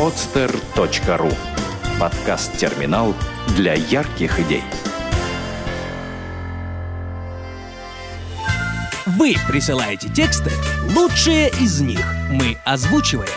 podster.ru 0.00 1.30
Подкаст-терминал 2.00 3.14
для 3.54 3.74
ярких 3.74 4.40
идей. 4.40 4.64
Вы 9.04 9.36
присылаете 9.46 10.08
тексты, 10.08 10.52
лучшие 10.96 11.50
из 11.60 11.82
них 11.82 12.02
мы 12.30 12.56
озвучиваем. 12.64 13.28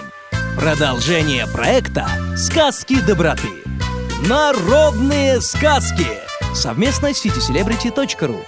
Продолжение 0.56 1.48
проекта 1.48 2.08
«Сказки 2.38 3.02
доброты». 3.02 3.50
Народные 4.30 5.42
сказки. 5.42 6.08
Совместно 6.56 7.14
с 7.14 7.26
citycelebrity.ru 7.26 8.42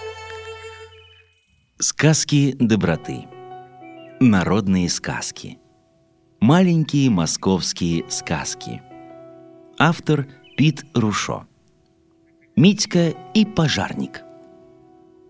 Сказки 1.80 2.56
доброты. 2.58 3.26
Народные 4.22 4.90
сказки. 4.90 5.58
Маленькие 6.42 7.10
московские 7.10 8.06
сказки. 8.10 8.82
Автор 9.80 10.28
Пит 10.58 10.86
Рушо. 10.94 11.48
Митька 12.56 13.14
и 13.34 13.46
пожарник. 13.46 14.22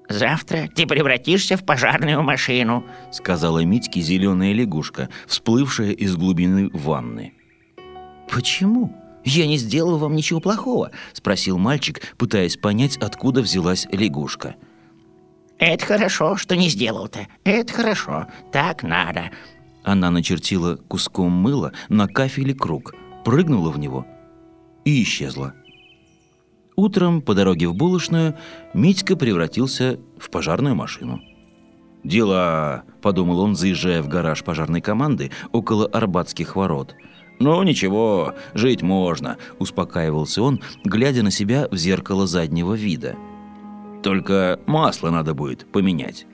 «Завтра 0.09 0.67
ты 0.75 0.85
превратишься 0.85 1.57
в 1.57 1.65
пожарную 1.65 2.21
машину»,— 2.21 2.85
сказала 3.11 3.63
Митьке 3.63 4.01
зеленая 4.01 4.53
лягушка, 4.53 5.09
всплывшая 5.27 5.91
из 5.91 6.15
глубины 6.15 6.69
ванны. 6.73 7.33
«Почему? 8.29 8.93
Я 9.23 9.47
не 9.47 9.57
сделал 9.57 9.97
вам 9.97 10.15
ничего 10.15 10.39
плохого»,— 10.39 10.91
спросил 11.13 11.57
мальчик, 11.57 12.01
пытаясь 12.17 12.57
понять, 12.57 12.97
откуда 12.97 13.41
взялась 13.41 13.87
лягушка. 13.91 14.55
«Это 15.57 15.85
хорошо, 15.85 16.35
что 16.35 16.55
не 16.55 16.69
сделал-то. 16.69 17.27
Это 17.43 17.73
хорошо. 17.73 18.27
Так 18.51 18.83
надо». 18.83 19.31
Она 19.85 20.09
начертила 20.09 20.77
куском 20.77 21.31
мыла 21.31 21.71
на 21.89 22.07
кафеле 22.07 22.55
круг, 22.55 22.95
прыгнула 23.23 23.69
в 23.69 23.77
него 23.77 24.05
и 24.83 25.03
исчезла. 25.03 25.53
Утром 26.75 27.21
по 27.21 27.35
дороге 27.35 27.67
в 27.67 27.75
булочную 27.75 28.35
Митька 28.73 29.15
превратился 29.15 29.99
в 30.17 30.29
пожарную 30.31 30.75
машину. 30.75 31.21
«Дела»,— 32.03 32.83
подумал 33.01 33.39
он, 33.39 33.55
заезжая 33.55 34.01
в 34.01 34.07
гараж 34.07 34.43
пожарной 34.43 34.81
команды 34.81 35.31
около 35.51 35.85
Арбатских 35.85 36.55
ворот. 36.55 36.95
«Ну, 37.39 37.61
ничего, 37.63 38.33
жить 38.53 38.81
можно»,— 38.81 39.37
успокаивался 39.59 40.41
он, 40.41 40.61
глядя 40.83 41.21
на 41.23 41.31
себя 41.31 41.67
в 41.69 41.75
зеркало 41.77 42.27
заднего 42.27 42.73
вида. 42.73 43.15
«Только 44.03 44.59
масло 44.65 45.09
надо 45.09 45.33
будет 45.33 45.71
поменять». 45.71 46.25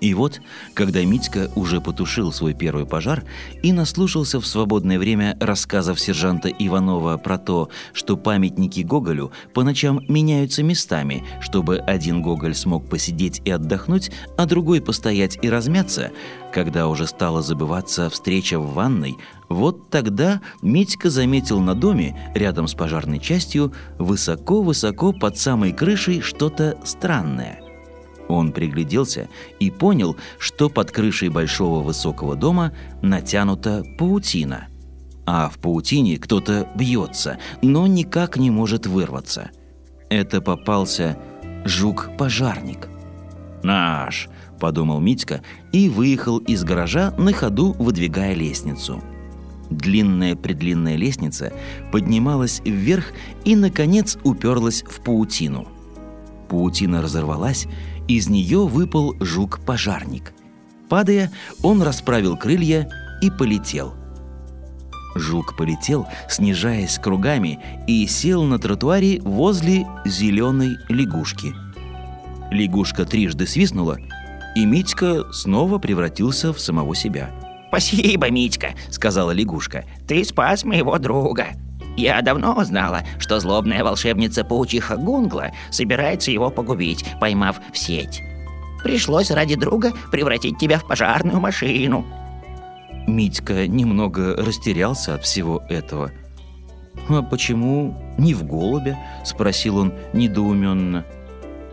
И 0.00 0.14
вот, 0.14 0.40
когда 0.74 1.04
Митька 1.04 1.50
уже 1.54 1.80
потушил 1.80 2.32
свой 2.32 2.54
первый 2.54 2.86
пожар 2.86 3.24
и 3.62 3.72
наслушался 3.72 4.40
в 4.40 4.46
свободное 4.46 4.98
время 4.98 5.36
рассказов 5.40 6.00
сержанта 6.00 6.48
Иванова 6.48 7.16
про 7.16 7.38
то, 7.38 7.68
что 7.92 8.16
памятники 8.16 8.80
Гоголю 8.80 9.32
по 9.52 9.62
ночам 9.62 10.00
меняются 10.08 10.62
местами, 10.62 11.24
чтобы 11.40 11.78
один 11.78 12.22
Гоголь 12.22 12.54
смог 12.54 12.88
посидеть 12.88 13.40
и 13.44 13.50
отдохнуть, 13.50 14.10
а 14.36 14.46
другой 14.46 14.80
постоять 14.80 15.38
и 15.42 15.48
размяться, 15.48 16.10
когда 16.52 16.88
уже 16.88 17.06
стала 17.06 17.42
забываться 17.42 18.10
встреча 18.10 18.58
в 18.58 18.74
ванной, 18.74 19.16
вот 19.48 19.90
тогда 19.90 20.40
Митька 20.62 21.10
заметил 21.10 21.60
на 21.60 21.74
доме, 21.74 22.30
рядом 22.34 22.66
с 22.66 22.74
пожарной 22.74 23.20
частью, 23.20 23.72
высоко-высоко 23.98 25.12
под 25.12 25.38
самой 25.38 25.72
крышей 25.72 26.20
что-то 26.20 26.78
странное– 26.84 27.60
он 28.28 28.52
пригляделся 28.52 29.28
и 29.60 29.70
понял, 29.70 30.16
что 30.38 30.68
под 30.68 30.90
крышей 30.90 31.28
большого 31.28 31.82
высокого 31.82 32.36
дома 32.36 32.72
натянута 33.02 33.84
паутина. 33.98 34.68
А 35.26 35.48
в 35.48 35.58
паутине 35.58 36.18
кто-то 36.18 36.68
бьется, 36.74 37.38
но 37.62 37.86
никак 37.86 38.36
не 38.36 38.50
может 38.50 38.86
вырваться. 38.86 39.50
Это 40.10 40.40
попался 40.40 41.18
жук-пожарник. 41.64 42.88
«Наш!»– 43.62 44.28
подумал 44.60 45.00
Митька 45.00 45.42
и 45.72 45.88
выехал 45.88 46.38
из 46.38 46.62
гаража 46.64 47.12
на 47.16 47.32
ходу, 47.32 47.72
выдвигая 47.78 48.34
лестницу. 48.34 49.02
Длинная-предлинная 49.70 50.96
лестница 50.96 51.52
поднималась 51.90 52.60
вверх 52.64 53.06
и, 53.44 53.56
наконец, 53.56 54.18
уперлась 54.22 54.82
в 54.82 55.00
паутину. 55.00 55.66
Паутина 56.48 57.00
разорвалась, 57.00 57.66
из 58.08 58.28
нее 58.28 58.66
выпал 58.66 59.14
жук-пожарник. 59.20 60.32
Падая, 60.88 61.30
он 61.62 61.82
расправил 61.82 62.36
крылья 62.36 62.88
и 63.20 63.30
полетел. 63.30 63.94
Жук 65.14 65.56
полетел, 65.56 66.06
снижаясь 66.28 66.98
кругами, 66.98 67.60
и 67.86 68.06
сел 68.06 68.42
на 68.44 68.58
тротуаре 68.58 69.20
возле 69.22 69.86
зеленой 70.04 70.76
лягушки. 70.88 71.54
Лягушка 72.50 73.04
трижды 73.04 73.46
свистнула, 73.46 73.98
и 74.54 74.64
Митька 74.64 75.32
снова 75.32 75.78
превратился 75.78 76.52
в 76.52 76.60
самого 76.60 76.94
себя. 76.94 77.30
«Спасибо, 77.68 78.30
Митька»,— 78.30 78.74
сказала 78.90 79.30
лягушка. 79.30 79.84
«Ты 80.06 80.24
спас 80.24 80.64
моего 80.64 80.98
друга». 80.98 81.48
Я 81.96 82.20
давно 82.22 82.62
знала, 82.64 83.02
что 83.18 83.38
злобная 83.40 83.84
волшебница 83.84 84.44
паучиха 84.44 84.96
Гунгла 84.96 85.52
собирается 85.70 86.30
его 86.30 86.50
погубить, 86.50 87.04
поймав 87.20 87.60
в 87.72 87.78
сеть. 87.78 88.22
Пришлось 88.82 89.30
ради 89.30 89.54
друга 89.54 89.92
превратить 90.10 90.58
тебя 90.58 90.78
в 90.78 90.86
пожарную 90.86 91.40
машину. 91.40 92.04
Митька 93.06 93.66
немного 93.66 94.36
растерялся 94.36 95.14
от 95.14 95.24
всего 95.24 95.62
этого. 95.68 96.10
«А 97.08 97.22
почему 97.22 97.96
не 98.18 98.34
в 98.34 98.44
голубя?»– 98.44 98.98
спросил 99.24 99.78
он 99.78 99.92
недоуменно. 100.12 101.04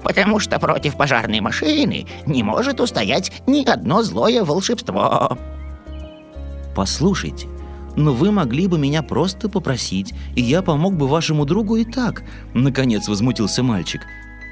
«Потому 0.03 0.39
что 0.39 0.59
против 0.59 0.97
пожарной 0.97 1.41
машины 1.41 2.07
не 2.25 2.43
может 2.43 2.79
устоять 2.81 3.31
ни 3.47 3.63
одно 3.69 4.03
злое 4.03 4.43
волшебство». 4.43 5.37
«Послушайте, 6.75 7.47
но 7.95 8.13
вы 8.13 8.31
могли 8.31 8.67
бы 8.67 8.77
меня 8.77 9.03
просто 9.03 9.49
попросить, 9.49 10.13
и 10.35 10.41
я 10.41 10.61
помог 10.61 10.95
бы 10.95 11.07
вашему 11.07 11.45
другу 11.45 11.77
и 11.77 11.85
так»,— 11.85 12.23
наконец 12.53 13.07
возмутился 13.07 13.63
мальчик. 13.63 14.01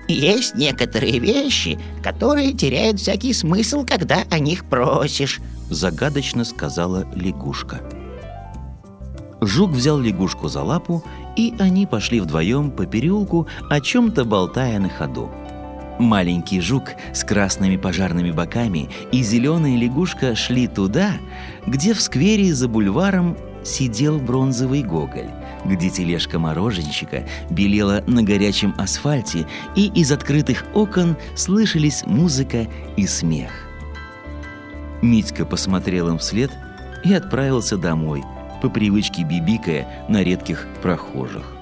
«Есть 0.08 0.56
некоторые 0.56 1.20
вещи, 1.20 1.80
которые 2.02 2.54
теряют 2.54 3.00
всякий 3.00 3.34
смысл, 3.34 3.86
когда 3.86 4.24
о 4.30 4.40
них 4.40 4.66
просишь»,— 4.66 5.40
загадочно 5.70 6.44
сказала 6.44 7.08
лягушка. 7.16 7.82
Жук 9.42 9.72
взял 9.72 10.00
лягушку 10.00 10.50
за 10.50 10.64
лапу, 10.64 11.04
и 11.38 11.54
они 11.60 11.86
пошли 11.86 12.20
вдвоем 12.20 12.72
по 12.72 12.86
переулку, 12.86 13.48
о 13.70 13.80
чем-то 13.80 14.26
болтая 14.26 14.80
на 14.80 14.90
ходу. 14.90 15.30
Маленький 16.00 16.62
жук 16.62 16.92
с 17.14 17.26
красными 17.26 17.76
пожарными 17.76 18.32
боками 18.32 18.90
и 19.12 19.22
зеленая 19.22 19.76
лягушка 19.76 20.34
шли 20.34 20.68
туда, 20.68 21.12
где 21.68 21.94
в 21.94 22.00
сквере 22.00 22.54
за 22.54 22.70
бульваром 22.70 23.38
сидел 23.66 24.18
бронзовый 24.18 24.82
гоголь, 24.82 25.30
где 25.66 25.90
тележка 25.90 26.40
мороженщика 26.40 27.28
белела 27.50 28.02
на 28.08 28.24
горячем 28.24 28.74
асфальте, 28.78 29.46
и 29.76 29.88
из 29.88 30.14
открытых 30.14 30.64
окон 30.74 31.18
слышались 31.36 32.06
музыка 32.06 32.68
и 32.96 33.06
смех. 33.06 33.52
Митька 35.02 35.46
посмотрел 35.46 36.08
им 36.10 36.18
вслед 36.18 36.52
и 37.04 37.14
отправился 37.14 37.78
домой, 37.78 38.24
по 38.62 38.70
привычке 38.70 39.24
бибикая 39.24 40.06
на 40.08 40.24
редких 40.24 40.66
прохожих. 40.82 41.59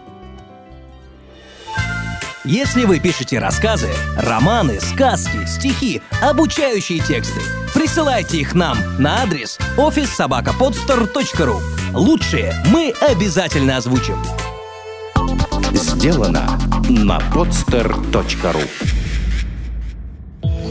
Если 2.47 2.85
вы 2.85 2.99
пишете 2.99 3.39
рассказы, 3.39 3.89
романы, 4.15 4.79
сказки, 4.79 5.45
стихи, 5.45 6.01
обучающие 6.21 6.99
тексты, 6.99 7.41
присылайте 7.73 8.37
их 8.37 8.55
нам 8.55 8.77
на 8.97 9.23
адрес 9.23 9.59
офиссобакаподстер.ру. 9.75 11.59
Лучшие 11.93 12.53
мы 12.71 12.93
обязательно 13.01 13.75
озвучим. 13.75 14.15
Сделано 15.73 16.57
на 16.87 17.17
podster.ru 17.33 18.63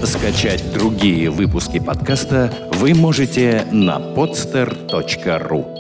Скачать 0.03 0.73
другие 0.73 1.29
выпуски 1.29 1.79
подкаста 1.79 2.51
вы 2.73 2.95
можете 2.95 3.67
на 3.71 3.99
podster.ru 3.99 5.76